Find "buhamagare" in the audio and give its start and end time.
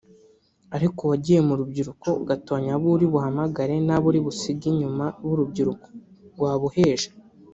3.13-3.75